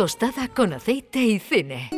Tostada 0.00 0.48
con 0.48 0.72
aceite 0.72 1.20
y 1.20 1.38
cine. 1.38 1.90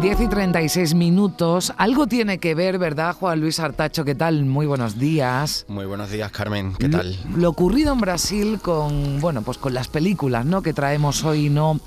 Diez 0.00 0.20
y 0.20 0.26
36 0.26 0.94
minutos. 0.94 1.72
Algo 1.76 2.08
tiene 2.08 2.38
que 2.38 2.56
ver, 2.56 2.76
¿verdad, 2.76 3.14
Juan 3.14 3.40
Luis 3.40 3.60
Artacho? 3.60 4.04
¿Qué 4.04 4.16
tal? 4.16 4.44
Muy 4.44 4.66
buenos 4.66 4.98
días. 4.98 5.64
Muy 5.68 5.86
buenos 5.86 6.10
días, 6.10 6.32
Carmen. 6.32 6.74
¿Qué 6.76 6.88
tal? 6.88 7.16
Lo, 7.36 7.50
ocurrido 7.50 7.92
en 7.92 8.00
Brasil 8.00 8.58
con, 8.60 9.20
bueno, 9.20 9.42
pues 9.42 9.58
con 9.58 9.74
las 9.74 9.86
películas, 9.86 10.44
¿no? 10.44 10.60
Que 10.60 10.72
traemos 10.72 11.22
hoy, 11.22 11.50
no, 11.50 11.78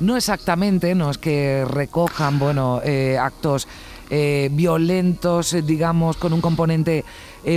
no 0.00 0.16
exactamente, 0.16 0.96
no 0.96 1.12
es 1.12 1.18
que 1.18 1.64
recojan, 1.64 2.40
bueno, 2.40 2.80
eh, 2.82 3.18
actos 3.18 3.68
eh, 4.10 4.48
violentos, 4.52 5.52
eh, 5.52 5.62
digamos, 5.62 6.16
con 6.16 6.32
un 6.32 6.40
componente 6.40 7.04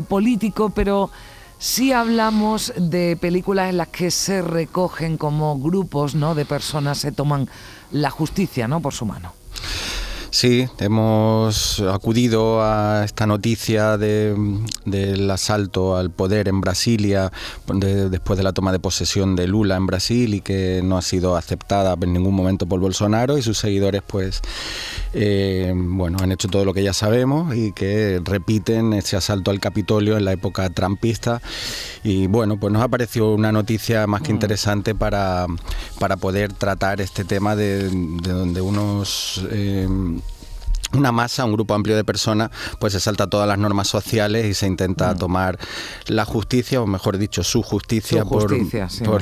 político, 0.08 0.70
pero 0.70 1.10
sí 1.58 1.92
hablamos 1.92 2.72
de 2.78 3.18
películas 3.20 3.70
en 3.70 3.78
las 3.78 3.88
que 3.88 4.12
se 4.12 4.44
recogen 4.44 5.18
como 5.18 5.58
grupos, 5.58 6.14
¿no? 6.14 6.36
De 6.36 6.46
personas 6.46 7.00
se 7.00 7.12
toman 7.12 7.50
la 7.92 8.12
justicia, 8.12 8.68
¿no? 8.68 8.82
Por 8.82 8.94
su 8.94 9.06
mano. 9.06 9.34
Sí, 10.32 10.68
hemos 10.78 11.80
acudido 11.80 12.62
a 12.62 13.04
esta 13.04 13.26
noticia 13.26 13.98
del 13.98 15.30
asalto 15.32 15.98
al 15.98 16.12
poder 16.12 16.48
en 16.48 16.62
Brasilia 16.62 17.32
después 17.66 18.38
de 18.38 18.44
la 18.44 18.54
toma 18.54 18.72
de 18.72 18.80
posesión 18.80 19.36
de 19.36 19.48
Lula 19.48 19.76
en 19.76 19.88
Brasil 19.88 20.36
y 20.36 20.42
que 20.42 20.82
no 20.84 21.00
ha 21.00 21.02
sido 21.02 21.36
aceptada 21.36 21.96
en 22.00 22.14
ningún 22.14 22.36
momento 22.36 22.68
por 22.68 22.80
Bolsonaro 22.80 23.40
y 23.40 23.42
sus 23.42 23.58
seguidores 23.58 24.04
pues 24.06 24.42
eh, 25.14 25.74
bueno, 25.76 26.20
han 26.22 26.32
hecho 26.32 26.48
todo 26.48 26.64
lo 26.64 26.76
que 26.76 26.84
ya 26.84 26.94
sabemos 26.94 27.56
y 27.56 27.72
que 27.72 28.22
repiten 28.24 28.94
ese 28.94 29.18
asalto 29.18 29.50
al 29.50 29.60
Capitolio 29.60 30.16
en 30.16 30.26
la 30.26 30.34
época 30.34 30.70
trumpista 30.70 31.42
y 32.04 32.28
bueno, 32.28 32.60
pues 32.60 32.72
nos 32.72 32.84
ha 32.84 32.88
parecido 32.88 33.34
una 33.34 33.52
noticia 33.52 34.06
más 34.06 34.22
que 34.22 34.32
mm. 34.32 34.36
interesante 34.36 34.94
para, 34.94 35.48
para 36.00 36.18
poder 36.18 36.54
tratar 36.54 37.02
este 37.02 37.26
tema 37.26 37.56
de, 37.56 37.90
donde 37.90 38.62
unos... 38.62 39.44
Eh, 39.50 39.88
una 40.94 41.12
masa, 41.12 41.46
un 41.46 41.54
grupo 41.54 41.74
amplio 41.74 41.96
de 41.96 42.04
personas, 42.04 42.50
pues 42.80 42.94
se 42.94 43.00
salta 43.00 43.28
todas 43.28 43.48
las 43.48 43.58
normas 43.58 43.88
sociales 43.88 44.46
y 44.46 44.54
se 44.54 44.68
intenta 44.68 45.14
mm. 45.14 45.18
tomar 45.18 45.60
la 46.08 46.26
justicia, 46.26 46.82
o 46.82 46.88
mejor 46.88 47.18
dicho, 47.18 47.44
su 47.44 47.62
justicia, 47.62 48.26
por, 48.26 48.52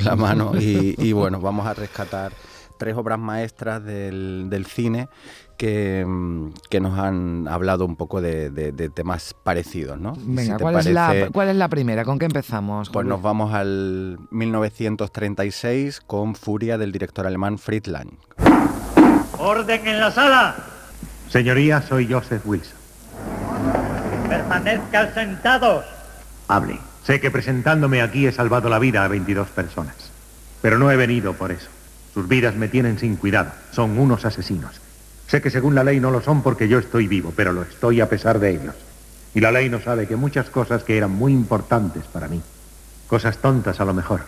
la 0.02 0.16
mano. 0.16 0.52
Y, 0.58 1.12
bueno, 1.12 1.40
vamos 1.40 1.66
a 1.66 1.74
rescatar 1.74 2.32
tres 2.78 2.96
obras 2.96 3.18
maestras 3.18 3.84
del, 3.84 4.66
cine 4.66 5.08
que, 5.56 6.04
nos 6.80 6.98
han 6.98 7.48
hablado 7.48 7.84
un 7.84 7.96
poco 7.96 8.20
de, 8.20 8.90
temas 8.94 9.34
parecidos, 9.42 9.98
¿no? 9.98 10.14
Venga, 10.18 10.58
¿cuál, 10.58 10.76
es 10.78 10.86
la, 10.86 11.28
¿cuál, 11.32 11.48
es 11.48 11.56
la, 11.56 11.68
primera? 11.68 12.04
¿Con 12.04 12.18
qué 12.18 12.26
empezamos? 12.26 12.90
Pues 12.90 13.06
nos 13.06 13.22
vamos 13.22 13.52
al 13.54 14.18
1936 14.30 16.00
con 16.06 16.34
Furia 16.34 16.78
del 16.78 16.92
director 16.92 17.26
alemán 17.26 17.58
Friedland. 17.58 18.12
¡Orden 19.38 19.86
en 19.86 20.00
la 20.00 20.10
sala! 20.10 20.67
Señoría, 21.30 21.82
soy 21.82 22.10
Joseph 22.10 22.42
Wilson. 22.46 22.78
Permanezcan 24.28 25.12
sentados. 25.12 25.84
Hable. 26.48 26.78
Sé 27.04 27.20
que 27.20 27.30
presentándome 27.30 28.00
aquí 28.00 28.26
he 28.26 28.32
salvado 28.32 28.68
la 28.68 28.78
vida 28.78 29.04
a 29.04 29.08
22 29.08 29.48
personas. 29.48 29.94
Pero 30.62 30.78
no 30.78 30.90
he 30.90 30.96
venido 30.96 31.34
por 31.34 31.52
eso. 31.52 31.68
Sus 32.14 32.28
vidas 32.28 32.54
me 32.54 32.68
tienen 32.68 32.98
sin 32.98 33.16
cuidado. 33.16 33.52
Son 33.72 33.98
unos 33.98 34.24
asesinos. 34.24 34.80
Sé 35.26 35.42
que 35.42 35.50
según 35.50 35.74
la 35.74 35.84
ley 35.84 36.00
no 36.00 36.10
lo 36.10 36.22
son 36.22 36.42
porque 36.42 36.68
yo 36.68 36.78
estoy 36.78 37.06
vivo, 37.06 37.34
pero 37.36 37.52
lo 37.52 37.62
estoy 37.62 38.00
a 38.00 38.08
pesar 38.08 38.38
de 38.38 38.50
ellos. 38.50 38.74
Y 39.34 39.40
la 39.40 39.52
ley 39.52 39.68
no 39.68 39.80
sabe 39.80 40.06
que 40.06 40.16
muchas 40.16 40.48
cosas 40.48 40.82
que 40.82 40.96
eran 40.96 41.10
muy 41.10 41.32
importantes 41.32 42.04
para 42.04 42.28
mí, 42.28 42.42
cosas 43.06 43.36
tontas 43.36 43.78
a 43.80 43.84
lo 43.84 43.92
mejor, 43.92 44.22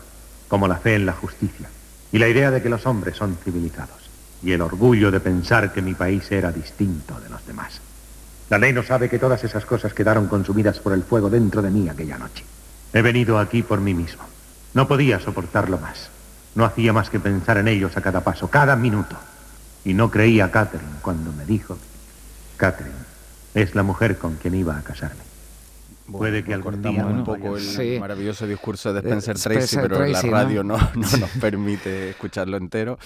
como 0.49 0.69
la 0.69 0.77
fe 0.77 0.95
en 0.95 1.07
la 1.07 1.15
justicia 1.15 1.69
y 2.13 2.19
la 2.19 2.29
idea 2.29 2.51
de 2.51 2.61
que 2.61 2.69
los 2.69 2.85
hombres 2.85 3.17
son 3.17 3.37
civilizados 3.43 4.10
y 4.43 4.53
el 4.53 4.63
orgullo 4.63 5.11
de 5.11 5.21
pensar 5.21 5.73
que 5.73 5.83
mi 5.83 5.95
país 5.95 6.31
era 6.33 6.53
distinto 6.53 7.19
de 7.21 7.29
los 7.29 7.47
demás. 7.47 7.81
La 8.49 8.59
ley 8.59 8.73
no 8.73 8.83
sabe 8.83 9.09
que 9.09 9.19
todas 9.19 9.45
esas 9.45 9.65
cosas 9.65 9.95
quedaron 9.95 10.27
consumidas 10.27 10.79
por 10.81 10.93
el 10.93 11.05
fuego 11.05 11.31
dentro 11.31 11.63
de 11.63 11.71
mí 11.71 11.89
aquella 11.89 12.19
noche. 12.19 12.45
He 12.93 13.03
venido 13.03 13.39
aquí 13.39 13.63
por 13.63 13.81
mí 13.81 13.95
mismo. 13.95 14.23
No 14.75 14.89
podía 14.89 15.21
soportarlo 15.21 15.79
más. 15.79 16.11
No 16.55 16.65
hacía 16.65 16.93
más 16.93 17.11
que 17.11 17.21
pensar 17.21 17.59
en 17.59 17.69
ellos 17.69 17.97
a 17.97 18.01
cada 18.01 18.23
paso, 18.23 18.49
cada 18.49 18.75
minuto. 18.75 19.17
Y 19.85 19.95
no 19.95 20.11
creía 20.11 20.47
a 20.47 20.51
Catherine 20.51 20.97
cuando 21.01 21.33
me 21.33 21.45
dijo, 21.45 21.79
Catherine 22.57 22.95
es 23.55 23.75
la 23.75 23.83
mujer 23.83 24.19
con 24.19 24.37
quien 24.37 24.55
iba 24.55 24.77
a 24.77 24.83
casarme. 24.83 25.23
Puede 26.13 26.45
que 26.45 26.55
algún 26.55 26.81
día 26.83 27.05
un 27.07 27.25
poco 27.25 27.57
el 27.57 28.01
maravilloso 28.01 28.47
discurso 28.47 28.93
de 28.93 29.01
Spencer, 29.01 29.37
Tracy, 29.39 29.79
pero 29.81 30.07
la 30.07 30.23
radio 30.23 30.63
¿no? 30.63 30.77
no, 30.77 30.91
nos 30.95 31.15
permite 31.41 32.11
escucharlo 32.11 32.57
entero. 32.57 32.97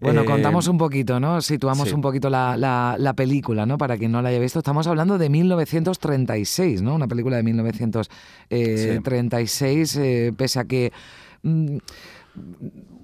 Bueno, 0.00 0.22
eh, 0.22 0.24
contamos 0.24 0.66
un 0.68 0.78
poquito, 0.78 1.20
¿no? 1.20 1.40
Situamos 1.40 1.92
un 1.92 2.00
poquito 2.00 2.30
la, 2.30 2.56
la, 2.56 3.14
película, 3.14 3.66
¿no? 3.66 3.78
Para 3.78 3.98
quien 3.98 4.12
no 4.12 4.22
la 4.22 4.28
haya 4.30 4.38
visto, 4.38 4.60
estamos 4.60 4.86
hablando 4.86 5.18
de 5.18 5.28
1936, 5.28 6.82
¿no? 6.82 6.94
Una 6.94 7.08
película 7.08 7.36
de 7.36 7.42
1936, 7.42 9.96
eh, 9.96 10.32
pese 10.36 10.60
a 10.60 10.64
que... 10.64 10.92
Mm, 11.42 11.78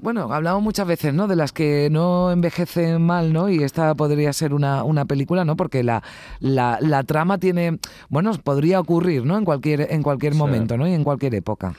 bueno, 0.06 0.32
hablamos 0.32 0.62
muchas 0.62 0.86
veces, 0.86 1.12
¿no? 1.12 1.26
De 1.26 1.34
las 1.34 1.50
que 1.50 1.88
no 1.90 2.30
envejecen 2.30 3.02
mal, 3.02 3.32
¿no? 3.32 3.48
Y 3.48 3.64
esta 3.64 3.92
podría 3.96 4.32
ser 4.32 4.54
una, 4.54 4.84
una 4.84 5.04
película, 5.04 5.44
¿no? 5.44 5.56
Porque 5.56 5.82
la, 5.82 6.04
la, 6.38 6.78
la, 6.80 7.02
trama 7.02 7.38
tiene, 7.38 7.80
bueno, 8.08 8.30
podría 8.44 8.78
ocurrir, 8.78 9.24
¿no? 9.24 9.36
En 9.36 9.44
cualquier, 9.44 9.92
en 9.92 10.04
cualquier 10.04 10.36
momento, 10.36 10.76
¿no? 10.76 10.86
Y 10.86 10.92
en 10.92 11.02
cualquier 11.02 11.34
época. 11.34 11.74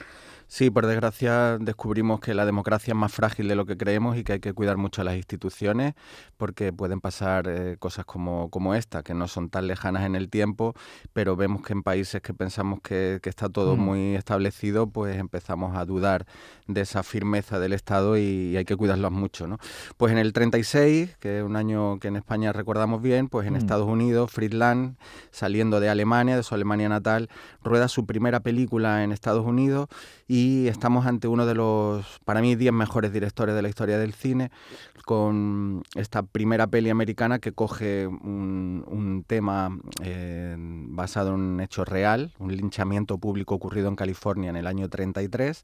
Sí, 0.49 0.69
por 0.69 0.87
desgracia 0.87 1.57
descubrimos 1.59 2.21
que 2.21 2.33
la 2.33 2.45
democracia 2.45 2.93
es 2.93 2.97
más 2.97 3.11
frágil 3.11 3.49
de 3.49 3.55
lo 3.55 3.65
que 3.65 3.75
creemos 3.75 4.15
y 4.15 4.23
que 4.23 4.33
hay 4.33 4.39
que 4.39 4.53
cuidar 4.53 4.77
mucho 4.77 5.01
a 5.01 5.03
las 5.03 5.17
instituciones 5.17 5.93
porque 6.37 6.71
pueden 6.71 7.01
pasar 7.01 7.49
eh, 7.49 7.75
cosas 7.79 8.05
como, 8.05 8.49
como 8.49 8.73
esta, 8.73 9.03
que 9.03 9.13
no 9.13 9.27
son 9.27 9.49
tan 9.49 9.67
lejanas 9.67 10.05
en 10.05 10.15
el 10.15 10.29
tiempo, 10.29 10.73
pero 11.11 11.35
vemos 11.35 11.63
que 11.63 11.73
en 11.73 11.83
países 11.83 12.21
que 12.21 12.33
pensamos 12.33 12.79
que, 12.81 13.19
está 13.27 13.49
todo 13.49 13.75
mm. 13.75 13.79
muy 13.79 14.15
establecido, 14.15 14.87
pues 14.87 15.17
empezamos 15.17 15.75
a 15.75 15.83
dudar 15.83 16.25
de 16.67 16.79
esa 16.79 17.03
firmeza 17.03 17.59
del 17.59 17.73
Estado 17.73 18.17
y, 18.17 18.55
hay 18.55 18.63
que 18.63 18.77
cuidarlos 18.77 19.11
mucho. 19.11 19.47
¿no? 19.47 19.57
Pues 19.97 20.13
en 20.13 20.17
el 20.17 20.31
36, 20.31 21.17
que 21.19 21.39
es 21.39 21.43
un 21.43 21.57
año 21.57 21.99
que 21.99 22.07
en 22.07 22.15
España 22.15 22.53
recordamos 22.53 23.01
bien, 23.01 23.27
pues 23.27 23.47
en 23.47 23.53
mm. 23.53 23.57
Estados 23.57 23.87
Unidos, 23.87 24.31
Friedland, 24.31 24.95
saliendo 25.29 25.81
de 25.81 25.89
Alemania, 25.89 26.37
de 26.37 26.43
su 26.43 26.55
Alemania 26.55 26.87
natal, 26.87 27.27
rueda 27.61 27.89
su 27.89 28.05
primera 28.05 28.39
película 28.39 29.03
en 29.03 29.11
Estados 29.11 29.45
Unidos 29.45 29.89
y 30.25 30.36
estamos 30.67 31.05
ante 31.05 31.27
uno 31.27 31.45
de 31.45 31.55
los, 31.55 32.19
para 32.25 32.41
mí, 32.41 32.55
10 32.55 32.73
mejores 32.73 33.13
directores 33.13 33.55
de 33.55 33.61
la 33.61 33.69
historia 33.69 33.97
del 33.97 34.13
cine, 34.13 34.51
con 35.05 35.83
esta 35.95 36.23
primera 36.23 36.67
peli 36.67 36.89
americana 36.89 37.39
que 37.39 37.53
coge 37.53 38.07
un, 38.07 39.23
tema 39.27 39.77
eh, 40.03 40.55
basado 40.97 41.35
en 41.35 41.39
un 41.39 41.61
hecho 41.61 41.85
real, 41.85 42.33
un 42.39 42.53
linchamiento 42.53 43.17
público 43.17 43.55
ocurrido 43.55 43.87
en 43.87 43.95
California 43.95 44.49
en 44.49 44.57
el 44.57 44.67
año 44.67 44.89
33, 44.89 45.63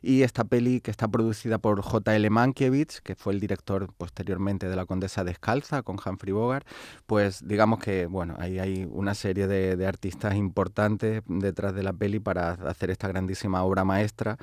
y 0.00 0.22
esta 0.22 0.44
peli 0.44 0.80
que 0.80 0.90
está 0.90 1.08
producida 1.08 1.58
por 1.58 1.82
J.L. 1.82 2.30
Mankiewicz, 2.30 3.02
que 3.02 3.14
fue 3.14 3.34
el 3.34 3.40
director 3.40 3.92
posteriormente 3.92 4.70
de 4.70 4.76
La 4.76 4.86
Condesa 4.86 5.24
Descalza 5.24 5.82
con 5.82 5.98
Humphrey 6.02 6.32
Bogart, 6.32 6.66
pues 7.06 7.46
digamos 7.46 7.80
que 7.80 8.06
bueno, 8.06 8.34
ahí 8.38 8.58
hay 8.58 8.88
una 8.90 9.14
serie 9.14 9.46
de, 9.46 9.76
de 9.76 9.86
artistas 9.86 10.36
importantes 10.36 11.22
detrás 11.26 11.74
de 11.74 11.82
la 11.82 11.92
peli 11.92 12.18
para 12.18 12.52
hacer 12.52 12.90
esta 12.90 13.08
grandísima 13.08 13.62
obra 13.62 13.84
maestra, 13.84 14.38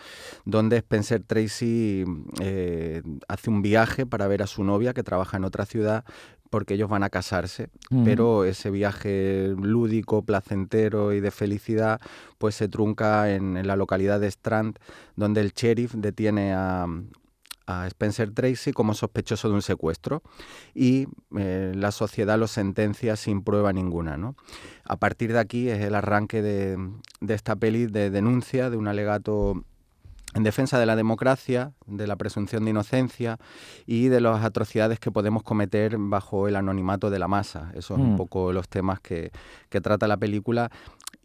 donde 0.45 0.77
Spencer 0.77 1.23
Tracy 1.23 2.05
eh, 2.41 3.01
hace 3.27 3.49
un 3.49 3.61
viaje 3.61 4.05
para 4.05 4.27
ver 4.27 4.43
a 4.43 4.47
su 4.47 4.63
novia 4.63 4.93
que 4.93 5.03
trabaja 5.03 5.37
en 5.37 5.45
otra 5.45 5.65
ciudad 5.65 6.05
porque 6.49 6.75
ellos 6.75 6.89
van 6.89 7.03
a 7.03 7.09
casarse, 7.09 7.69
pero 8.03 8.43
ese 8.43 8.69
viaje 8.69 9.53
lúdico, 9.57 10.23
placentero 10.23 11.13
y 11.13 11.19
de 11.19 11.31
felicidad, 11.31 11.99
pues 12.37 12.55
se 12.55 12.67
trunca 12.67 13.33
en, 13.33 13.65
la 13.65 13.75
localidad 13.75 14.19
de 14.19 14.27
Strand, 14.27 14.77
donde 15.15 15.41
el 15.41 15.51
sheriff 15.51 15.93
detiene 15.93 16.53
a, 16.53 16.87
Spencer 17.87 18.31
Tracy 18.31 18.71
como 18.71 18.93
sospechoso 18.93 19.49
de 19.49 19.55
un 19.55 19.61
secuestro 19.61 20.23
y 20.73 21.07
eh, 21.37 21.73
la 21.75 21.91
sociedad 21.91 22.39
lo 22.39 22.47
sentencia 22.47 23.17
sin 23.17 23.43
prueba 23.43 23.73
ninguna. 23.73 24.15
¿no? 24.15 24.37
A 24.85 24.95
partir 24.95 25.33
de 25.33 25.39
aquí 25.39 25.67
es 25.67 25.81
el 25.81 25.93
arranque 25.93 26.41
de, 26.41 26.77
de 27.19 27.33
esta 27.33 27.57
peli 27.57 27.87
de 27.87 28.09
denuncia 28.09 28.69
de 28.69 28.77
un 28.77 28.87
alegato 28.87 29.65
en 30.33 30.43
defensa 30.43 30.79
de 30.79 30.85
la 30.85 30.95
democracia, 30.95 31.71
de 31.85 32.05
la 32.05 32.15
presunción 32.15 32.65
de 32.65 32.71
inocencia 32.71 33.37
y 33.85 34.07
de 34.07 34.21
las 34.21 34.43
atrocidades 34.43 34.99
que 34.99 35.09
podemos 35.09 35.41
cometer 35.43 35.95
bajo 35.97 36.47
el 36.47 36.55
anonimato 36.55 37.09
de 37.09 37.19
la 37.19 37.27
masa. 37.27 37.69
Esos 37.71 37.85
son 37.85 38.01
un 38.01 38.13
mm. 38.13 38.17
poco 38.17 38.53
los 38.53 38.67
temas 38.67 38.99
que, 38.99 39.31
que 39.69 39.81
trata 39.81 40.07
la 40.07 40.17
película 40.17 40.69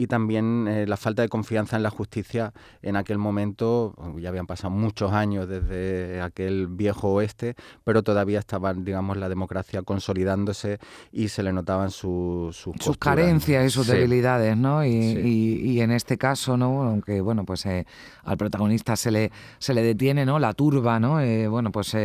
y 0.02 0.08
también 0.08 0.66
eh, 0.66 0.84
la 0.84 0.96
falta 0.96 1.22
de 1.22 1.28
confianza 1.28 1.76
en 1.76 1.84
la 1.84 1.90
justicia 1.90 2.52
en 2.82 2.96
aquel 2.96 3.19
momento, 3.19 3.94
ya 4.19 4.31
habían 4.31 4.49
pasado 4.49 4.70
muchos 4.70 5.12
años 5.12 5.49
desde 5.49 6.20
aquel 6.20 6.66
viejo 6.66 7.12
oeste, 7.12 7.54
pero 7.84 8.02
todavía 8.02 8.40
estaba, 8.40 8.75
digamos, 8.75 9.16
la 9.16 9.28
democracia 9.28 9.82
consolidándose 9.82 10.81
y 11.12 11.28
se 11.28 11.44
le 11.44 11.52
notaban 11.52 11.93
sus 11.93 12.56
sus 12.56 12.99
carencias 12.99 13.64
y 13.64 13.70
sus 13.70 13.87
debilidades, 13.87 14.56
¿no? 14.56 14.84
Y, 14.84 15.81
en 15.81 15.93
este 15.93 16.19
caso, 16.19 16.56
¿no? 16.56 16.82
Aunque, 16.82 17.20
bueno, 17.20 17.44
pues 17.44 17.64
eh, 17.66 17.87
al 18.25 18.37
protagonista 18.37 18.96
se 18.96 19.12
le, 19.12 19.31
se 19.58 19.75
le 19.75 19.82
detiene, 19.82 20.26
¿no? 20.26 20.40
La 20.40 20.52
turba, 20.52 20.98
¿no? 20.98 21.20
Eh, 21.20 21.46
bueno, 21.46 21.70
pues 21.70 21.96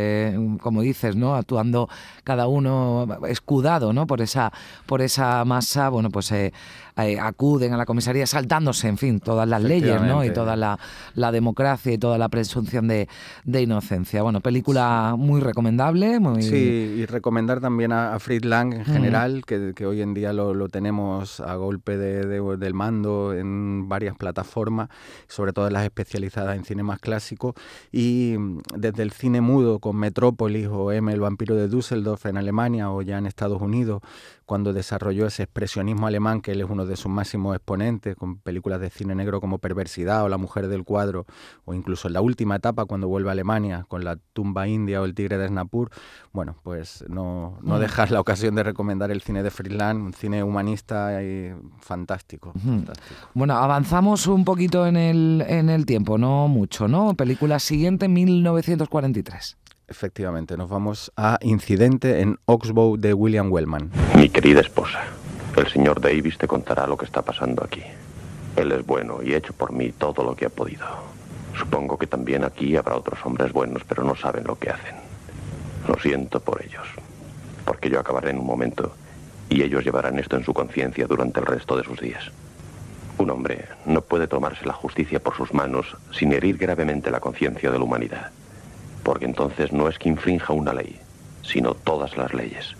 como 0.60 0.82
dices, 0.82 1.16
¿no? 1.16 1.34
Actuando 1.34 1.88
cada 2.22 2.46
uno 2.46 3.08
escudado, 3.26 3.92
¿no? 3.92 4.06
Por 4.06 4.20
esa, 4.20 4.52
por 4.86 5.02
esa 5.02 5.44
masa, 5.44 5.88
bueno, 5.88 6.10
pues 6.10 6.32
acuden 7.20 7.72
a 7.72 7.76
la 7.76 7.86
comisaría 7.88 8.26
saltándose, 8.26 8.86
en 8.86 8.98
fin, 8.98 9.18
todas 9.18 9.48
las 9.48 9.62
leyes, 9.62 10.02
¿no? 10.02 10.22
Y 10.22 10.30
toda 10.30 10.56
la, 10.56 10.78
democracia 11.32 11.90
y 11.90 11.96
toda 11.96 12.18
la 12.18 12.28
presunción 12.28 12.86
de, 12.86 13.08
inocencia. 13.46 14.22
Bueno, 14.22 14.42
película 14.42 15.14
muy 15.16 15.40
recomendable. 15.40 16.20
Muy... 16.20 16.42
Sí, 16.42 16.96
y 16.98 17.06
recomendar 17.06 17.60
también 17.60 17.92
a, 17.92 18.18
Fritz 18.18 18.44
Lang 18.44 18.74
en 18.74 18.84
general, 18.84 19.42
que, 19.46 19.86
hoy 19.86 20.02
en 20.02 20.12
día 20.12 20.34
lo, 20.34 20.68
tenemos 20.68 21.40
a 21.40 21.54
golpe 21.54 21.96
del 21.96 22.74
mando 22.74 23.32
en 23.32 23.88
varias 23.88 24.14
plataformas, 24.16 24.90
sobre 25.26 25.54
todo 25.54 25.68
en 25.68 25.72
las 25.72 25.84
especializadas 25.84 26.56
en 26.56 26.66
cine 26.66 26.82
más 26.82 26.98
clásico, 26.98 27.54
y 27.90 28.34
desde 28.76 29.02
el 29.02 29.12
cine 29.12 29.40
mudo 29.40 29.78
con 29.78 29.96
Metrópolis 29.96 30.68
o 30.70 30.92
M, 30.92 31.10
el 31.10 31.20
vampiro 31.20 31.54
de 31.54 31.68
Düsseldorf 31.68 32.26
en 32.26 32.36
Alemania 32.36 32.90
o 32.90 33.00
ya 33.00 33.16
en 33.16 33.24
Estados 33.24 33.62
Unidos, 33.62 34.02
cuando 34.48 34.72
desarrolló 34.72 35.26
ese 35.26 35.42
expresionismo 35.42 36.06
alemán, 36.06 36.40
que 36.40 36.52
él 36.52 36.62
es 36.62 36.70
uno 36.70 36.86
de 36.86 36.96
sus 36.96 37.12
máximos 37.12 37.54
exponentes, 37.54 38.16
con 38.16 38.38
películas 38.38 38.80
de 38.80 38.88
cine 38.88 39.14
negro 39.14 39.42
como 39.42 39.58
Perversidad 39.58 40.24
o 40.24 40.30
La 40.30 40.38
mujer 40.38 40.68
del 40.68 40.84
cuadro, 40.84 41.26
o 41.66 41.74
incluso 41.74 42.08
en 42.08 42.14
la 42.14 42.22
última 42.22 42.56
etapa, 42.56 42.86
cuando 42.86 43.08
vuelve 43.08 43.28
a 43.28 43.32
Alemania, 43.32 43.84
con 43.88 44.04
La 44.04 44.16
tumba 44.32 44.66
india 44.66 45.02
o 45.02 45.04
El 45.04 45.14
tigre 45.14 45.36
de 45.36 45.48
Snapur, 45.48 45.90
bueno, 46.32 46.56
pues 46.62 47.04
no, 47.10 47.58
no 47.60 47.76
mm. 47.76 47.80
dejar 47.80 48.10
la 48.10 48.20
ocasión 48.20 48.54
de 48.54 48.62
recomendar 48.62 49.10
el 49.10 49.20
cine 49.20 49.42
de 49.42 49.50
Friedland, 49.50 50.00
un 50.00 50.14
cine 50.14 50.42
humanista 50.42 51.22
y 51.22 51.52
fantástico, 51.80 52.54
Bueno, 53.34 53.52
avanzamos 53.52 54.26
un 54.28 54.46
poquito 54.46 54.86
en 54.86 54.96
el, 54.96 55.44
en 55.46 55.68
el 55.68 55.84
tiempo, 55.84 56.16
no 56.16 56.48
mucho, 56.48 56.88
¿no? 56.88 57.12
Película 57.12 57.58
siguiente, 57.58 58.08
1943. 58.08 59.58
Efectivamente, 59.90 60.58
nos 60.58 60.68
vamos 60.68 61.10
a 61.16 61.38
Incidente 61.40 62.20
en 62.20 62.38
Oxbow 62.44 62.98
de 62.98 63.14
William 63.14 63.50
Wellman. 63.50 63.90
Mi 64.16 64.28
querida 64.28 64.60
esposa, 64.60 65.00
el 65.56 65.66
señor 65.68 66.02
Davis 66.02 66.36
te 66.36 66.46
contará 66.46 66.86
lo 66.86 66.98
que 66.98 67.06
está 67.06 67.22
pasando 67.22 67.64
aquí. 67.64 67.82
Él 68.54 68.70
es 68.72 68.84
bueno 68.84 69.22
y 69.22 69.32
ha 69.32 69.38
hecho 69.38 69.54
por 69.54 69.72
mí 69.72 69.92
todo 69.92 70.22
lo 70.24 70.36
que 70.36 70.44
ha 70.44 70.50
podido. 70.50 70.86
Supongo 71.56 71.96
que 71.96 72.06
también 72.06 72.44
aquí 72.44 72.76
habrá 72.76 72.96
otros 72.96 73.18
hombres 73.24 73.50
buenos, 73.50 73.82
pero 73.84 74.04
no 74.04 74.14
saben 74.14 74.44
lo 74.44 74.58
que 74.58 74.68
hacen. 74.68 74.94
Lo 75.88 75.98
siento 75.98 76.38
por 76.40 76.62
ellos, 76.62 76.86
porque 77.64 77.88
yo 77.88 77.98
acabaré 77.98 78.30
en 78.30 78.40
un 78.40 78.46
momento 78.46 78.94
y 79.48 79.62
ellos 79.62 79.84
llevarán 79.84 80.18
esto 80.18 80.36
en 80.36 80.44
su 80.44 80.52
conciencia 80.52 81.06
durante 81.06 81.40
el 81.40 81.46
resto 81.46 81.78
de 81.78 81.84
sus 81.84 81.98
días. 81.98 82.30
Un 83.16 83.30
hombre 83.30 83.64
no 83.86 84.02
puede 84.02 84.28
tomarse 84.28 84.66
la 84.66 84.74
justicia 84.74 85.18
por 85.18 85.34
sus 85.34 85.54
manos 85.54 85.96
sin 86.12 86.34
herir 86.34 86.58
gravemente 86.58 87.10
la 87.10 87.20
conciencia 87.20 87.70
de 87.70 87.78
la 87.78 87.84
humanidad 87.84 88.32
porque 89.08 89.24
entonces 89.24 89.72
no 89.72 89.88
es 89.88 89.98
que 89.98 90.10
infrinja 90.10 90.52
una 90.52 90.74
ley, 90.74 91.00
sino 91.42 91.72
todas 91.72 92.14
las 92.18 92.34
leyes. 92.34 92.74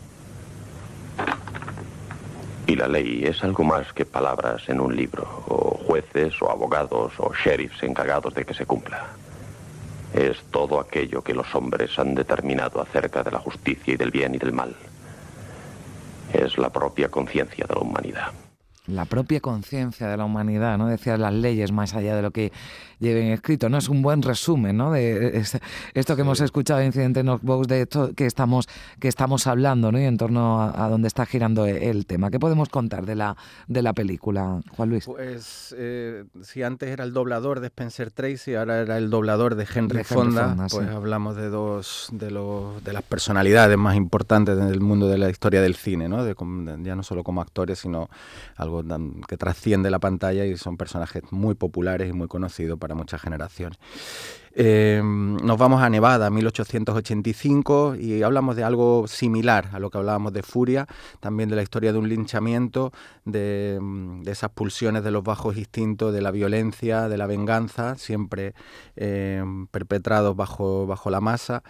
Y 2.67 2.77
la 2.77 2.87
ley 2.87 3.25
es 3.25 3.43
algo 3.43 3.65
más 3.65 3.95
que 3.95 4.05
palabras 4.05 4.69
en 4.69 4.79
un 4.79 4.95
libro, 4.95 5.23
o 5.49 5.81
jueces, 5.87 6.35
o 6.43 6.51
abogados, 6.51 7.15
o 7.17 7.33
sheriffs 7.33 7.83
encargados 7.83 8.35
de 8.35 8.45
que 8.45 8.53
se 8.53 8.67
cumpla. 8.67 9.07
Es 10.13 10.43
todo 10.51 10.81
aquello 10.81 11.25
que 11.25 11.33
los 11.33 11.55
hombres 11.55 11.99
han 11.99 12.15
determinado 12.15 12.83
acerca 12.83 13.23
de 13.23 13.31
la 13.31 13.39
justicia 13.39 13.95
y 13.95 13.97
del 13.97 14.11
bien 14.11 14.35
y 14.35 14.39
del 14.39 14.53
mal. 14.53 14.77
Es 16.35 16.59
la 16.59 16.69
propia 16.69 17.09
conciencia 17.09 17.65
de 17.67 17.75
la 17.75 17.81
humanidad 17.81 18.33
la 18.89 19.05
propia 19.05 19.41
conciencia 19.41 20.09
de 20.09 20.17
la 20.17 20.25
humanidad, 20.25 20.79
¿no? 20.79 20.89
Decía 20.89 21.17
las 21.17 21.33
leyes 21.33 21.73
más 21.73 21.95
allá 21.95 22.17
de 22.17 22.23
lo 22.23 22.31
que 22.31 22.53
lleven 22.99 23.29
escrito, 23.29 23.69
¿no? 23.69 23.79
Es 23.79 23.89
un 23.89 24.03
buen 24.03 24.23
resumen, 24.23 24.77
¿no? 24.77 24.93
De 24.93 25.43
esto 25.95 26.17
que 26.17 26.23
hemos 26.23 26.41
escuchado 26.41 26.81
en 26.81 26.87
Incidente 26.87 27.23
Knockbox, 27.23 27.69
de 27.69 27.83
esto 27.83 28.12
que 28.15 28.27
estamos, 28.27 28.69
que 28.99 29.09
estamos 29.09 29.47
hablando, 29.47 29.93
¿no? 29.93 30.00
Y 30.00 30.05
en 30.05 30.17
torno 30.17 30.62
a, 30.62 30.89
dónde 30.89 31.09
está 31.09 31.27
girando 31.27 31.67
el 31.67 32.06
tema. 32.06 32.31
¿Qué 32.31 32.39
podemos 32.39 32.69
contar 32.69 33.06
de 33.06 33.15
la, 33.15 33.37
de 33.67 33.83
la 33.83 33.93
película, 33.93 34.61
Juan 34.77 34.89
Luis? 34.89 35.05
Pues 35.06 35.75
eh, 35.79 36.25
si 36.43 36.62
antes 36.62 36.89
era 36.91 37.05
el 37.05 37.12
doblador 37.12 37.61
de 37.61 37.67
Spencer 37.69 38.11
Tracy, 38.11 38.55
ahora 38.55 38.81
era 38.81 38.99
el 38.99 39.11
doblador 39.11 39.55
de 39.55 39.67
Henry, 39.73 40.05
Fonda, 40.05 40.56
pues 40.71 40.89
hablamos 40.89 41.37
de 41.37 41.49
dos 41.49 42.09
de, 42.12 42.31
los, 42.31 42.83
de 42.85 42.93
las 42.93 43.03
personalidades 43.03 43.77
más 43.77 43.97
importantes 43.97 44.56
del 44.56 44.81
mundo 44.81 45.09
de 45.09 45.19
la 45.19 45.31
historia 45.31 45.61
del 45.61 45.75
cine, 45.75 46.09
¿no? 46.09 46.25
De, 46.25 46.35
ya 46.83 46.97
no 46.97 47.03
solo 47.03 47.23
como 47.23 47.41
actores, 47.41 47.79
sino 47.81 48.09
algo 48.56 48.83
que 49.27 49.37
trasciende 49.37 49.91
la 49.91 49.99
pantalla 49.99 50.45
y 50.45 50.56
son 50.56 50.77
personajes 50.77 51.23
muy 51.31 51.55
populares 51.55 52.09
y 52.09 52.12
muy 52.12 52.29
conocidos 52.29 52.79
para 52.79 52.88
muchas 52.94 53.20
generaciones. 53.20 53.79
Eh, 54.61 55.01
nos 55.05 55.57
vamos 55.57 55.81
a 55.83 55.89
Nevada, 55.89 56.31
1885, 56.31 57.95
y 57.95 58.25
hablamos 58.25 58.57
de 58.57 58.65
algo 58.65 59.07
similar 59.07 59.69
a 59.73 59.79
lo 59.79 59.89
que 59.89 59.99
hablábamos 59.99 60.33
de 60.33 60.43
Furia, 60.43 60.89
también 61.21 61.49
de 61.49 61.55
la 61.55 61.63
historia 61.63 61.93
de 61.93 61.99
un 61.99 62.09
linchamiento, 62.09 62.93
de, 63.25 63.79
esas 64.27 64.51
pulsiones 64.51 65.05
de 65.05 65.13
los 65.13 65.23
bajos 65.23 65.57
instintos, 65.57 66.13
de 66.13 66.23
la 66.23 66.33
violencia, 66.33 67.09
de 67.09 67.17
la 67.17 67.29
venganza, 67.29 67.95
siempre 67.99 68.55
eh, 68.97 69.45
perpetrados 69.71 70.35
bajo, 70.35 70.89
bajo 70.89 71.09
la 71.09 71.21
masa. 71.21 71.63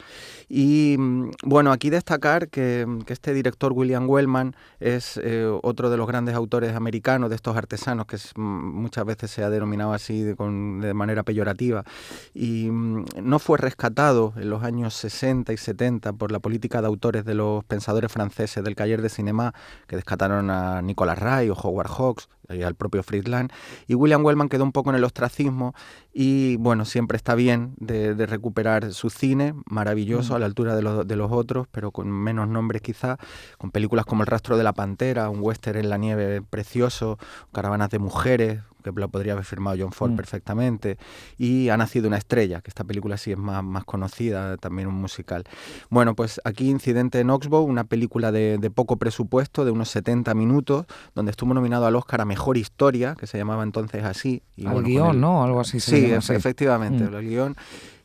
Y 0.49 0.97
bueno, 1.45 1.73
aquí 1.73 1.91
destacar 1.91 2.49
que, 2.49 2.87
este 3.09 3.35
director 3.35 3.75
William 3.75 4.09
Wellman 4.09 4.57
es 4.81 5.21
eh, 5.23 5.47
otro 5.63 5.91
de 5.91 5.99
los 5.99 6.07
grandes 6.07 6.35
autores 6.35 6.75
americanos, 6.75 7.29
de 7.29 7.37
estos 7.37 7.55
artesanos, 7.55 8.07
que 8.07 8.17
muchas 8.37 9.05
veces 9.05 9.31
se 9.31 9.45
ha 9.45 9.51
denominado 9.51 9.93
así 9.93 10.23
de, 10.23 10.35
de 10.35 10.95
manera 10.95 11.23
peyorativa. 11.23 11.85
Y 12.33 12.71
Mm, 12.78 12.78
no 12.79 13.39
fue 13.39 13.59
rescatado 13.59 14.33
en 14.37 14.51
los 14.51 14.63
años 14.63 14.95
60 14.95 15.53
y 15.53 15.57
70 15.57 16.13
por 16.15 16.33
la 16.33 16.39
política 16.39 16.81
de 16.81 16.87
autores 16.87 17.25
de 17.25 17.35
los 17.35 17.65
pensadores 17.65 18.11
franceses 18.11 18.65
del 18.65 18.75
Cayer 18.75 19.03
de 19.03 19.09
Cinema, 19.09 19.55
que 19.87 19.97
descataron 19.97 20.51
a 20.51 20.83
Nicolas 20.83 21.19
Ray 21.19 21.51
o 21.51 21.55
Howard 21.55 21.89
Hawks 21.89 22.29
y 22.49 22.63
al 22.63 22.75
propio 22.75 23.03
Friedland. 23.03 23.53
Y 23.87 23.95
William 23.95 24.25
Wellman 24.25 24.49
quedó 24.49 24.65
un 24.65 24.73
poco 24.73 24.91
en 24.91 24.97
el 24.97 25.05
ostracismo 25.05 25.75
y 26.13 26.57
bueno, 26.57 26.85
siempre 26.85 27.17
está 27.17 27.35
bien 27.35 27.75
de, 27.79 28.15
recuperar 28.27 28.93
su 28.93 29.11
cine, 29.11 29.55
maravilloso, 29.67 30.35
a 30.35 30.39
la 30.39 30.47
altura 30.47 30.75
de 30.75 30.83
los, 30.83 31.07
de 31.07 31.17
los 31.17 31.31
otros, 31.31 31.67
pero 31.71 31.91
con 31.91 32.11
menos 32.11 32.49
nombres 32.49 32.83
quizá, 32.83 33.19
con 33.59 33.71
películas 33.71 34.07
como 34.07 34.23
El 34.23 34.27
rastro 34.27 34.57
de 34.57 34.65
la 34.65 34.73
pantera, 34.73 35.31
un 35.31 35.41
western 35.41 35.79
en 35.79 35.91
la 35.91 35.99
nieve 35.99 36.43
precioso, 36.43 37.19
caravanas 37.53 37.91
de 37.91 37.99
mujeres, 37.99 38.61
que 38.95 39.01
lo 39.01 39.09
podría 39.09 39.33
haber 39.33 39.45
firmado 39.45 39.77
John 39.79 39.93
Ford 39.93 40.13
mm. 40.13 40.17
perfectamente, 40.17 40.99
y 41.37 41.69
Ha 41.69 41.77
nacido 41.77 42.09
una 42.09 42.19
estrella, 42.19 42.61
que 42.61 42.71
esta 42.71 42.85
película 42.85 43.17
sí 43.17 43.33
es 43.33 43.39
más, 43.39 43.63
más 43.63 43.85
conocida, 43.85 44.57
también 44.57 44.89
un 44.89 44.95
musical. 44.95 45.45
Bueno, 45.91 46.15
pues 46.15 46.41
aquí 46.45 46.69
Incidente 46.69 47.21
en 47.21 47.31
Oxbow, 47.31 47.65
una 47.65 47.85
película 47.85 48.33
de, 48.33 48.71
poco 48.75 48.97
presupuesto, 48.97 49.65
de 49.65 49.71
unos 49.71 49.89
70 49.91 50.35
minutos, 50.35 50.87
donde 51.15 51.31
estuvo 51.31 51.55
nominado 51.55 51.87
al 51.87 51.97
Oscar 51.97 52.21
a 52.21 52.25
Mejor 52.25 52.57
Historia, 52.57 53.15
que 53.19 53.27
se 53.27 53.39
llamaba 53.39 53.63
entonces 53.63 54.05
así. 54.05 54.43
Y 54.57 54.67
al 54.67 54.83
guion, 54.83 55.21
¿no? 55.21 55.45
Algo 55.45 55.61
así. 55.61 55.81
sí, 55.81 56.11
efectivamente, 56.13 57.05
mm. 57.05 57.15
el 57.15 57.29
guion 57.29 57.57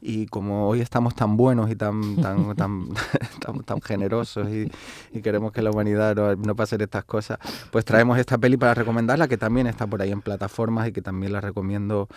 y 0.03 0.25
como 0.25 0.67
hoy 0.67 0.81
estamos 0.81 1.15
tan 1.15 1.37
buenos 1.37 1.71
y 1.71 1.75
tan 1.75 2.17
tan 2.17 2.55
tan, 2.55 2.89
tan, 3.63 3.81
generosos 3.81 4.47
y, 4.49 4.69
queremos 5.21 5.53
que 5.53 5.61
la 5.61 5.71
humanidad 5.71 6.35
no, 6.35 6.55
pase 6.55 6.75
estas 6.79 7.05
cosas, 7.05 7.37
pues 7.71 7.85
traemos 7.85 8.17
esta 8.17 8.37
peli 8.37 8.57
para 8.57 8.73
recomendarla, 8.73 9.27
que 9.27 9.37
también 9.37 9.67
está 9.67 9.87
por 9.87 10.01
ahí 10.01 10.11
en 10.11 10.21
plataformas 10.21 10.89
y 10.89 10.91
que 10.91 11.01
también 11.01 11.31
la 11.31 11.39
recomiendo 11.39 12.09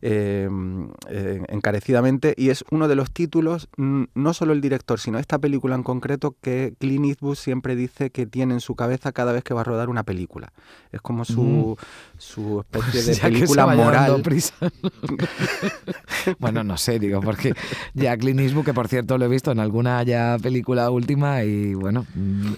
em, 0.00 0.88
eh, 1.08 1.42
encarecidamente. 1.48 2.34
Y 2.36 2.50
es 2.50 2.64
uno 2.70 2.86
de 2.86 2.94
los 2.94 3.10
títulos, 3.10 3.68
no 3.76 4.34
solo 4.34 4.52
el 4.52 4.60
director, 4.60 5.00
sino 5.00 5.18
esta 5.18 5.38
película 5.38 5.74
en 5.74 5.82
concreto, 5.82 6.36
que 6.40 6.74
Clint 6.78 7.06
Eastwood 7.06 7.34
siempre 7.34 7.74
dice 7.74 8.10
que 8.10 8.26
tiene 8.26 8.54
en 8.54 8.60
su 8.60 8.76
cabeza 8.76 9.12
cada 9.12 9.32
vez 9.32 9.42
que 9.42 9.54
va 9.54 9.62
a 9.62 9.64
rodar 9.64 9.88
una 9.88 10.04
película. 10.04 10.52
Es 10.92 11.00
como 11.00 11.24
su, 11.24 11.76
su 12.18 12.60
especie 12.60 13.02
de 13.02 13.20
película 13.20 13.66
moral. 13.66 14.22
bueno, 16.38 16.62
no 16.62 16.76
sé, 16.76 16.98
digo, 16.98 17.20
porque 17.34 17.54
ya 17.94 18.16
Clint 18.16 18.40
Eastwood, 18.40 18.64
que 18.64 18.74
por 18.74 18.88
cierto 18.88 19.18
lo 19.18 19.24
he 19.24 19.28
visto 19.28 19.50
en 19.52 19.58
alguna 19.60 20.02
ya 20.02 20.36
película 20.42 20.90
última 20.90 21.44
y 21.44 21.74
bueno, 21.74 22.06
mm, 22.14 22.52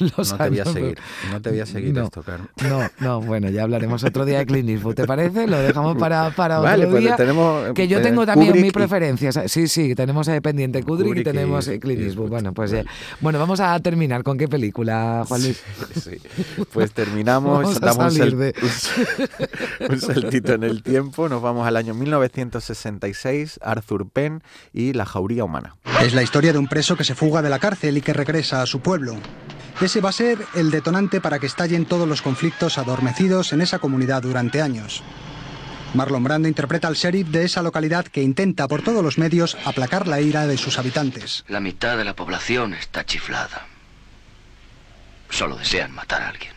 los 0.16 0.32
no 0.32 0.38
te 0.38 0.48
voy 0.50 0.60
a 0.60 0.64
seguir, 0.64 0.98
no 1.32 1.40
te 1.42 1.50
voy 1.50 1.60
a 1.60 1.66
seguir 1.66 1.94
no, 1.94 2.04
esto, 2.04 2.22
Carmen. 2.22 2.48
No, 2.68 2.80
no, 3.00 3.20
bueno, 3.20 3.50
ya 3.50 3.62
hablaremos 3.62 4.02
otro 4.04 4.24
día 4.24 4.38
de 4.38 4.46
Clint 4.46 4.68
Eastwood, 4.68 4.94
¿te 4.94 5.06
parece? 5.06 5.46
Lo 5.46 5.58
dejamos 5.58 5.96
para, 5.96 6.30
para 6.30 6.60
otro 6.60 6.90
pues 6.90 7.00
día. 7.02 7.16
Tenemos, 7.16 7.72
que 7.74 7.88
yo 7.88 7.98
eh, 7.98 8.02
tengo 8.02 8.26
también 8.26 8.48
Kubrick 8.48 8.64
mis 8.64 8.72
preferencias. 8.72 9.38
Sí, 9.46 9.68
sí, 9.68 9.94
tenemos 9.94 10.26
eh, 10.28 10.40
pendiente 10.40 10.82
Kubrick, 10.82 11.06
Kubrick 11.08 11.20
y 11.20 11.24
tenemos 11.24 11.68
y- 11.68 11.72
eh, 11.72 11.80
Clint 11.80 12.02
Eastwood. 12.02 12.28
Bueno, 12.30 12.52
pues 12.52 12.72
Vale. 12.72 12.84
bueno, 13.20 13.38
vamos 13.38 13.60
a 13.60 13.78
terminar 13.80 14.22
con 14.22 14.38
qué 14.38 14.48
película, 14.48 15.24
Juan 15.28 15.42
Luis. 15.42 15.62
Sí. 16.00 16.18
Pues 16.72 16.92
terminamos, 16.92 17.76
a 17.76 17.80
damos 17.80 18.18
un, 18.18 18.38
de- 18.38 18.54
un- 19.80 19.90
un 19.92 20.00
saltito 20.00 20.54
en 20.54 20.64
el 20.64 20.82
tiempo, 20.82 21.28
nos 21.28 21.40
vamos 21.42 21.66
al 21.66 21.76
año 21.76 21.94
1966, 21.94 23.60
Arthur 23.62 24.08
Penn 24.14 24.42
y 24.72 24.94
La 24.94 25.04
Jauría 25.04 25.44
Humana. 25.44 25.76
Es 26.00 26.14
la 26.14 26.22
historia 26.22 26.54
de 26.54 26.58
un 26.58 26.68
preso 26.68 26.96
que 26.96 27.04
se 27.04 27.14
fuga 27.14 27.42
de 27.42 27.50
la 27.50 27.58
cárcel 27.58 27.98
y 27.98 28.00
que 28.00 28.14
regresa 28.14 28.62
a 28.62 28.66
su 28.66 28.80
pueblo. 28.80 29.16
Ese 29.82 30.00
va 30.00 30.08
a 30.08 30.12
ser 30.12 30.38
el 30.54 30.70
detonante 30.70 31.20
para 31.20 31.38
que 31.38 31.46
estallen 31.46 31.84
todos 31.84 32.08
los 32.08 32.22
conflictos 32.22 32.78
adormecidos 32.78 33.52
en 33.52 33.60
esa 33.60 33.80
comunidad 33.80 34.22
durante 34.22 34.62
años. 34.62 35.02
Marlon 35.94 36.24
Brando 36.24 36.48
interpreta 36.48 36.88
al 36.88 36.94
sheriff 36.94 37.28
de 37.28 37.44
esa 37.44 37.62
localidad 37.62 38.06
que 38.06 38.22
intenta 38.22 38.66
por 38.66 38.82
todos 38.82 39.02
los 39.02 39.18
medios 39.18 39.56
aplacar 39.64 40.08
la 40.08 40.20
ira 40.20 40.46
de 40.46 40.56
sus 40.56 40.78
habitantes. 40.78 41.44
La 41.48 41.60
mitad 41.60 41.96
de 41.96 42.04
la 42.04 42.16
población 42.16 42.74
está 42.74 43.04
chiflada. 43.04 43.66
Solo 45.30 45.56
desean 45.56 45.92
matar 45.92 46.22
a 46.22 46.28
alguien. 46.28 46.53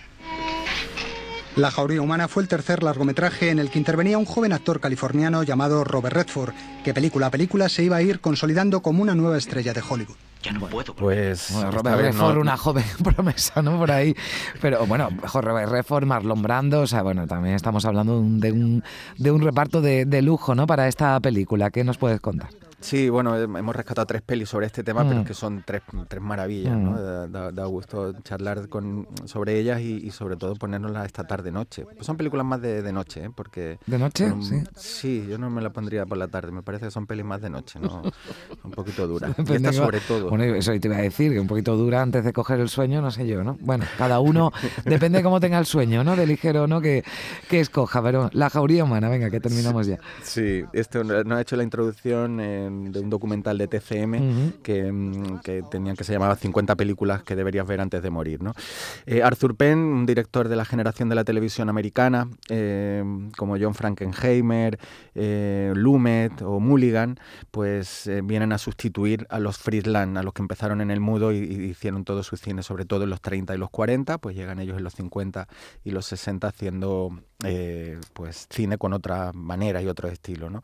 La 1.58 1.72
jauría 1.72 2.02
humana 2.04 2.28
fue 2.28 2.44
el 2.44 2.48
tercer 2.50 2.84
largometraje 2.84 3.50
en 3.50 3.58
el 3.58 3.72
que 3.72 3.80
intervenía 3.80 4.20
un 4.20 4.26
joven 4.26 4.54
actor 4.54 4.80
californiano 4.80 5.42
llamado 5.42 5.84
Robert 5.84 6.16
Redford, 6.16 6.54
que 6.84 6.94
película 6.94 7.28
a 7.28 7.32
película 7.32 7.68
se 7.68 7.84
iba 7.84 7.96
a 7.96 8.02
ir 8.04 8.20
consolidando 8.20 8.82
como 8.84 9.02
una 9.02 9.16
nueva 9.16 9.38
estrella 9.40 9.74
de 9.74 9.82
Hollywood. 9.88 10.16
Ya 10.44 10.52
no 10.52 10.60
puedo. 10.68 10.94
Pues 10.96 11.50
Bueno, 11.52 11.72
Robert 11.72 11.96
no- 11.96 12.02
Redford, 12.04 12.38
una 12.38 12.58
joven 12.58 12.86
promesa, 13.04 13.64
¿no? 13.64 13.80
Por 13.80 13.90
ahí. 13.92 14.16
Pero 14.62 14.86
bueno, 14.86 15.10
mejor 15.10 15.46
Robert 15.46 15.72
Redford, 15.72 16.06
Marlon 16.06 16.44
Brando, 16.44 16.82
o 16.82 16.88
sea, 16.88 17.02
bueno, 17.02 17.26
también 17.26 17.56
estamos 17.56 17.84
hablando 17.86 18.14
de 18.14 18.20
un, 18.20 18.40
de 18.40 18.52
un, 18.52 18.84
de 19.18 19.32
un 19.32 19.42
reparto 19.42 19.82
de, 19.82 20.06
de 20.06 20.22
lujo, 20.22 20.54
¿no? 20.54 20.68
Para 20.68 20.88
esta 20.88 21.20
película. 21.20 21.72
¿Qué 21.72 21.84
nos 21.84 21.98
puedes 21.98 22.22
contar? 22.22 22.50
Sí, 22.80 23.10
bueno, 23.10 23.36
eh, 23.38 23.44
hemos 23.44 23.76
rescatado 23.76 24.06
tres 24.06 24.22
pelis 24.22 24.50
sobre 24.50 24.68
este 24.68 24.84
tema, 24.84 25.04
Mm. 25.04 25.08
pero 25.08 25.20
es 25.22 25.28
que 25.28 25.34
son 25.34 25.64
tres, 25.66 25.82
tres 26.08 26.22
maravillas, 26.22 26.78
¿no? 26.78 26.92
Mm. 26.92 26.96
Da, 26.96 27.28
da- 27.28 27.52
da 27.52 27.66
gusto 27.66 28.14
charlar 28.24 28.70
con, 28.70 29.08
sobre 29.26 29.58
ellas 29.60 29.82
y, 29.82 29.96
y 30.06 30.12
sobre 30.12 30.36
todo 30.38 30.56
ponérnoslas 30.56 31.08
esta 31.08 31.26
tarde-noche. 31.26 31.86
Pues 31.86 32.06
son 32.06 32.18
películas 32.18 32.46
más 32.46 32.62
de, 32.62 32.84
de 32.84 32.94
noche, 32.94 33.26
¿eh? 33.26 33.30
Porque... 33.36 33.80
¿De 33.88 33.98
noche? 33.98 34.30
son- 34.30 34.44
Sí. 34.44 34.64
Sí, 34.76 35.26
yo 35.30 35.38
no 35.38 35.50
me 35.50 35.62
la 35.62 35.72
pondría 35.72 36.06
por 36.06 36.18
la 36.18 36.28
tarde, 36.28 36.52
me 36.52 36.62
parece 36.62 36.86
que 36.86 36.92
son 36.92 37.08
pelis 37.08 37.26
más 37.26 37.42
de 37.42 37.50
noche, 37.50 37.80
¿no? 37.80 38.02
un 38.64 38.72
poquito 38.72 39.08
duras. 39.08 39.32
Y 39.38 39.42
Depende 39.44 39.70
esta 39.70 39.84
sobre 39.84 40.00
todo. 40.02 40.30
Bueno, 40.30 40.44
eso 40.44 40.72
te 40.80 40.88
iba 40.88 40.98
a 40.98 41.02
decir, 41.02 41.32
que 41.34 41.40
un 41.40 41.48
poquito 41.48 41.76
dura 41.76 42.02
antes 42.02 42.24
de 42.24 42.32
coger 42.34 42.60
el 42.60 42.70
sueño, 42.70 43.02
no 43.02 43.10
sé 43.12 43.26
yo, 43.28 43.44
¿no? 43.44 43.58
Bueno, 43.60 43.86
cada 43.98 44.20
uno, 44.20 44.52
depende 44.86 45.18
de 45.20 45.24
cómo 45.24 45.40
tenga 45.40 45.58
el 45.58 45.66
sueño, 45.66 46.04
¿no? 46.04 46.16
De 46.16 46.28
ligero 46.28 46.64
o 46.64 46.68
no, 46.68 46.80
que, 46.82 47.04
que 47.50 47.60
escoja. 47.60 48.04
Pero 48.04 48.30
la 48.34 48.50
jauría 48.52 48.84
humana, 48.84 49.10
venga, 49.10 49.30
que 49.32 49.40
terminamos 49.40 49.88
ya. 49.88 49.98
Sí, 50.22 50.64
esto 50.74 51.04
nos 51.04 51.26
ha 51.32 51.42
hecho 51.42 51.56
la 51.56 51.64
introducción 51.64 52.40
eh, 52.40 52.67
de 52.70 53.00
un 53.00 53.10
documental 53.10 53.58
de 53.58 53.68
TCM 53.68 54.54
que, 54.64 54.92
mm, 54.92 55.40
que 55.40 55.64
tenían 55.70 55.96
que 55.96 56.04
se 56.04 56.14
llamaba 56.14 56.36
50 56.36 56.76
películas 56.76 57.24
que 57.24 57.36
deberías 57.36 57.68
ver 57.68 57.82
antes 57.82 58.02
de 58.02 58.10
morir. 58.10 58.42
¿no? 58.42 58.54
Eh, 59.06 59.24
Arthur 59.24 59.56
Penn, 59.56 59.80
un 59.80 60.06
director 60.06 60.48
de 60.48 60.56
la 60.56 60.66
generación 60.66 61.10
de 61.10 61.16
la 61.16 61.24
televisión 61.24 61.70
americana, 61.70 62.30
eh, 62.50 63.04
como 63.38 63.58
John 63.60 63.74
Frankenheimer, 63.74 64.80
eh, 65.16 65.74
Lumet 65.76 66.42
o 66.42 66.60
Mulligan, 66.60 67.20
pues 67.52 68.08
eh, 68.08 68.22
vienen 68.24 68.52
a 68.52 68.58
sustituir 68.58 69.26
a 69.30 69.40
los 69.40 69.58
Friedland, 69.58 70.18
a 70.18 70.24
los 70.24 70.34
que 70.34 70.42
empezaron 70.42 70.82
en 70.82 70.92
el 70.92 71.00
mudo 71.00 71.32
y, 71.32 71.38
y 71.38 71.64
hicieron 71.66 72.04
todo 72.04 72.24
su 72.24 72.38
cine, 72.38 72.64
sobre 72.64 72.86
todo 72.86 73.04
en 73.04 73.10
los 73.10 73.22
30 73.22 73.56
y 73.56 73.58
los 73.58 73.70
40, 73.70 74.18
pues 74.18 74.36
llegan 74.36 74.60
ellos 74.60 74.78
en 74.78 74.84
los 74.84 74.94
50 74.94 75.48
y 75.84 75.92
los 75.92 76.06
60 76.08 76.48
haciendo 76.48 77.12
pues 78.14 78.48
cine 78.50 78.80
con 78.80 78.94
otra 78.94 79.32
manera 79.32 79.80
y 79.82 79.88
otro 79.88 80.08
estilo. 80.08 80.50
¿no? 80.50 80.64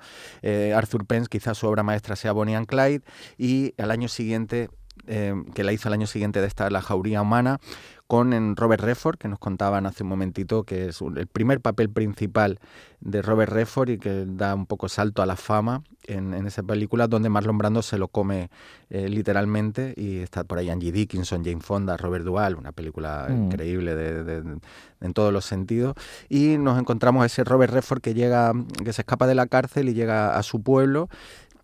Arthur 0.76 1.06
Penn, 1.06 1.28
quizás 1.28 1.56
su 1.56 1.68
obra 1.68 1.84
maestra 1.94 2.16
sea 2.16 2.32
Bonnie 2.34 2.56
and 2.56 2.68
Clyde, 2.68 3.02
y 3.38 3.74
al 3.78 3.92
año 3.92 4.08
siguiente, 4.08 4.70
eh, 5.08 5.34
que 5.54 5.64
la 5.64 5.72
hizo 5.74 5.88
al 5.90 5.94
año 5.94 6.08
siguiente 6.08 6.42
de 6.42 6.48
esta 6.48 6.70
La 6.70 6.82
Jauría 6.82 7.22
Humana, 7.22 7.60
con 8.08 8.34
en 8.34 8.56
Robert 8.56 8.84
Redford, 8.84 9.18
que 9.18 9.28
nos 9.28 9.40
contaban 9.40 9.86
hace 9.86 10.04
un 10.04 10.10
momentito, 10.10 10.64
que 10.66 10.88
es 10.90 11.02
el 11.02 11.26
primer 11.28 11.62
papel 11.62 11.90
principal 11.90 12.60
de 13.00 13.22
Robert 13.22 13.52
Redford 13.52 13.90
y 13.90 13.98
que 13.98 14.26
da 14.28 14.54
un 14.54 14.66
poco 14.66 14.88
salto 14.88 15.22
a 15.22 15.26
la 15.26 15.36
fama 15.36 15.84
en, 16.06 16.34
en 16.34 16.46
esa 16.46 16.62
película, 16.64 17.08
donde 17.08 17.30
Marlon 17.30 17.58
Brando 17.58 17.82
se 17.82 17.98
lo 17.98 18.08
come 18.10 18.50
eh, 18.90 19.08
literalmente 19.10 19.94
y 19.98 20.18
está 20.20 20.44
por 20.44 20.58
ahí 20.60 20.70
Angie 20.70 20.92
Dickinson, 20.92 21.44
Jane 21.44 21.62
Fonda, 21.62 21.98
Robert 21.98 22.24
Duvall, 22.24 22.56
una 22.56 22.72
película 22.72 23.28
Mm. 23.30 23.46
increíble 23.46 23.96
de- 23.96 24.24
de- 24.24 24.42
de- 24.42 24.58
en 25.02 25.14
todos 25.14 25.34
los 25.34 25.46
sentidos. 25.46 25.96
Y 26.30 26.58
nos 26.60 26.78
encontramos 26.80 27.24
a 27.24 27.26
ese 27.26 27.44
Robert 27.44 27.74
Redford 27.74 28.02
que 28.02 28.14
llega, 28.14 28.54
que 28.86 28.94
se 28.94 29.02
escapa 29.02 29.26
de 29.28 29.36
la 29.36 29.48
cárcel 29.48 29.90
y 29.90 29.94
llega 29.94 30.38
a 30.38 30.44
su 30.44 30.62
pueblo 30.62 31.10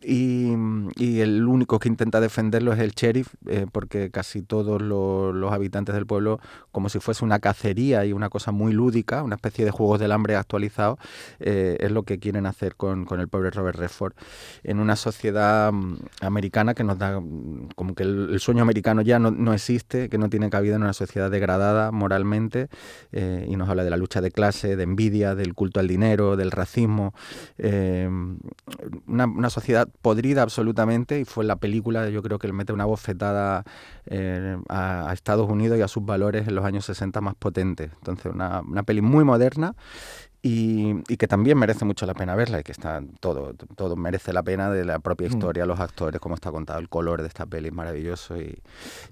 y, 0.02 0.56
y 1.00 1.22
el 1.22 1.46
único 1.48 1.80
que 1.80 1.88
intenta 1.88 2.20
defenderlo 2.20 2.74
es 2.74 2.80
el 2.80 2.92
sheriff, 2.92 3.34
eh, 3.48 3.66
porque 3.72 4.12
casi 4.12 4.42
todos 4.42 4.82
lo- 4.82 5.32
los 5.32 5.54
habitantes 5.54 5.96
del 5.96 6.06
pueblo, 6.06 6.42
como 6.74 6.90
si 6.90 7.00
fuese 7.00 7.24
una 7.24 7.40
cacería 7.40 8.06
y 8.06 8.12
una 8.12 8.30
cosa 8.30 8.52
muy 8.52 8.74
lúdica, 8.74 9.24
una 9.24 9.36
especie 9.36 9.64
de 9.64 9.72
juegos 9.72 10.02
del 10.02 10.12
hambre 10.12 10.36
actualizados, 10.36 11.00
eh, 11.40 11.78
es 11.80 11.92
lo 11.92 12.04
que 12.04 12.20
quieren 12.20 12.46
hacer 12.46 12.76
con, 12.76 13.06
con 13.06 13.22
el 13.22 13.30
pobre 13.30 13.50
Robert 13.52 13.80
Redford. 13.80 14.14
En 14.64 14.80
una 14.80 14.98
sociedad 14.98 15.72
mm, 15.72 15.96
americana 16.22 16.74
que 16.74 16.84
nos 16.84 16.98
da 16.98 17.18
mm, 17.22 17.70
como 17.76 17.96
que 17.96 18.04
el, 18.04 18.38
sueño 18.42 18.62
americano 18.62 19.02
ya 19.02 19.20
no, 19.20 19.32
no 19.32 19.54
existe, 19.54 20.10
que 20.10 20.18
no 20.18 20.30
tiene 20.30 20.50
cabida 20.50 20.76
en 20.76 20.84
una 20.84 20.94
sociedad 20.94 21.32
degradada 21.32 21.92
moralmente 21.92 22.68
eh, 23.14 23.46
y 23.48 23.56
nos 23.56 23.70
habla 23.70 23.86
de 23.86 23.90
la 23.90 23.98
lucha 23.98 24.20
de 24.20 24.32
clase, 24.32 24.76
de 24.76 24.84
envidia, 24.84 25.34
del 25.34 25.54
culto 25.54 25.80
al 25.80 25.88
dinero, 25.88 26.36
del 26.36 26.52
racismo, 26.52 27.14
una 29.08 29.50
sociedad 29.50 29.88
podrida 30.02 30.42
absolutamente 30.42 30.89
y 30.92 31.26
fue 31.26 31.46
la 31.46 31.58
película 31.58 32.10
yo 32.10 32.22
creo 32.22 32.40
que 32.40 32.48
le 32.48 32.54
mete 32.54 32.74
una 32.74 32.86
bofetada 32.86 33.64
eh, 34.06 34.58
a, 34.68 35.10
a 35.10 35.14
Estados 35.14 35.50
Unidos 35.50 35.78
y 35.78 35.82
a 35.82 35.88
sus 35.88 36.06
valores 36.06 36.48
en 36.48 36.56
los 36.56 36.66
años 36.66 36.86
60 36.86 37.22
más 37.22 37.36
potentes. 37.36 37.92
Entonces 37.98 38.32
una, 38.34 38.62
una 38.62 38.84
peli 38.84 39.02
muy 39.02 39.24
moderna 39.24 39.76
y, 40.42 40.96
y 41.12 41.18
que 41.18 41.28
también 41.28 41.58
merece 41.58 41.84
mucho 41.86 42.06
la 42.06 42.14
pena 42.14 42.36
verla 42.36 42.60
y 42.60 42.64
que 42.64 42.72
está 42.72 43.02
todo, 43.20 43.54
todo 43.76 43.96
merece 43.96 44.32
la 44.32 44.42
pena 44.44 44.70
de 44.70 44.86
la 44.86 45.00
propia 45.00 45.28
historia, 45.28 45.66
los 45.66 45.80
actores, 45.80 46.20
cómo 46.22 46.36
está 46.36 46.52
contado, 46.52 46.80
el 46.80 46.88
color 46.88 47.22
de 47.22 47.28
esta 47.28 47.46
peli 47.46 47.68
es 47.68 47.74
maravilloso 47.74 48.38
y, 48.38 48.62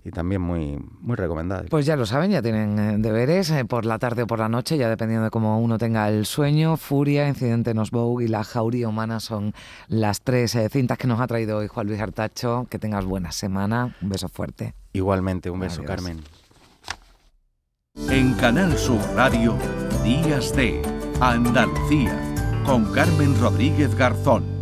y 0.06 0.12
también 0.12 0.42
muy, 0.42 0.80
muy 1.02 1.16
recomendable. 1.16 1.70
Pues 1.70 1.86
ya 1.86 1.96
lo 1.96 2.06
saben, 2.06 2.32
ya 2.32 2.42
tienen 2.42 2.80
eh, 2.80 2.96
deberes 2.98 3.52
eh, 3.52 3.66
por 3.66 3.86
la 3.86 4.00
tarde 4.00 4.24
o 4.24 4.28
por 4.28 4.40
la 4.40 4.50
noche, 4.50 4.78
ya 4.78 4.90
dependiendo 4.90 5.26
de 5.26 5.30
cómo 5.30 5.60
uno 5.60 5.78
tenga 5.78 6.08
el 6.10 6.26
sueño. 6.26 6.78
Furia, 6.78 7.28
Incidente 7.28 7.72
en 7.72 7.80
Osbourg 7.80 8.22
y 8.22 8.28
La 8.28 8.44
Jauría 8.44 8.88
Humana 8.88 9.20
son 9.20 9.54
las 9.88 10.22
tres 10.22 10.56
eh, 10.56 10.70
cintas 10.70 10.98
que 10.98 11.08
nos 11.08 11.20
ha 11.20 11.28
traído 11.28 11.58
hoy 11.58 11.68
Juan 11.68 11.88
Luis 11.88 12.00
Artacho. 12.00 12.68
Que 12.70 12.80
tengas 12.80 13.06
buena 13.06 13.32
semana. 13.32 13.96
Un 14.02 14.10
beso 14.10 14.30
fuerte. 14.30 14.74
Igualmente, 14.94 15.50
un 15.50 15.60
beso 15.60 15.82
Adiós. 15.82 15.96
Carmen. 15.96 16.24
En 18.10 18.34
Canal 18.36 18.78
Sur 18.78 19.02
Radio, 19.16 19.58
Días 20.04 20.56
de 20.56 20.82
Andalucía, 21.20 22.16
con 22.64 22.94
Carmen 22.94 23.40
Rodríguez 23.40 23.96
Garzón. 23.96 24.57